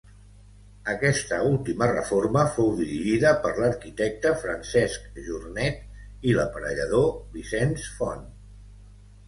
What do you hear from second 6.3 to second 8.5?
i l'aparellador Vicenç Font.